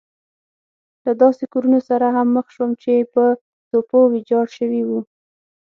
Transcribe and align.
له 1.05 1.11
داسې 1.21 1.43
کورونو 1.53 1.79
سره 1.89 2.05
هم 2.15 2.27
مخ 2.35 2.47
شوم 2.55 2.71
چې 2.83 2.93
په 3.13 3.23
توپو 3.69 3.99
ويجاړ 4.11 4.45
شوي 4.57 4.81
وو. 4.87 4.99